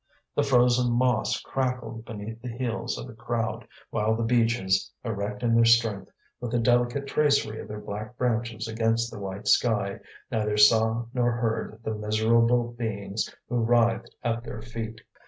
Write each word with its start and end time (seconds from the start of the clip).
The 0.33 0.41
frozen 0.41 0.93
moss 0.93 1.39
crackled 1.41 2.05
beneath 2.05 2.41
the 2.41 2.49
heels 2.51 2.97
of 2.97 3.05
the 3.05 3.13
crowd, 3.13 3.67
while 3.91 4.15
the 4.15 4.23
beeches, 4.23 4.89
erect 5.03 5.43
in 5.43 5.53
their 5.53 5.63
strength, 5.63 6.09
with 6.39 6.49
the 6.53 6.57
delicate 6.57 7.05
tracery 7.05 7.61
of 7.61 7.67
their 7.67 7.79
black 7.81 8.17
branches 8.17 8.67
against 8.67 9.11
the 9.11 9.19
white 9.19 9.47
sky, 9.47 9.99
neither 10.31 10.57
saw 10.57 11.05
nor 11.13 11.33
heard 11.33 11.81
the 11.83 11.93
miserable 11.93 12.71
beings 12.71 13.31
who 13.47 13.57
writhed 13.57 14.15
at 14.23 14.43
their 14.43 14.63
feet. 14.63 15.01